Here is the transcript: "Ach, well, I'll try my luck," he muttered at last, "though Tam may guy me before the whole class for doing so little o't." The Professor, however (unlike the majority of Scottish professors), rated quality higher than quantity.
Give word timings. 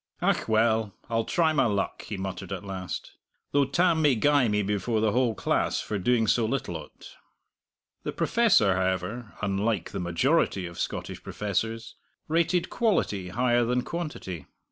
"Ach, 0.19 0.47
well, 0.47 0.95
I'll 1.11 1.25
try 1.25 1.53
my 1.53 1.67
luck," 1.67 2.01
he 2.01 2.17
muttered 2.17 2.51
at 2.51 2.63
last, 2.63 3.11
"though 3.51 3.65
Tam 3.65 4.01
may 4.01 4.15
guy 4.15 4.47
me 4.47 4.63
before 4.63 4.99
the 4.99 5.11
whole 5.11 5.35
class 5.35 5.79
for 5.79 5.99
doing 5.99 6.25
so 6.25 6.47
little 6.47 6.75
o't." 6.75 7.13
The 8.01 8.11
Professor, 8.11 8.73
however 8.77 9.33
(unlike 9.43 9.91
the 9.91 9.99
majority 9.99 10.65
of 10.65 10.79
Scottish 10.79 11.21
professors), 11.21 11.97
rated 12.27 12.71
quality 12.71 13.29
higher 13.29 13.63
than 13.63 13.83
quantity. 13.83 14.47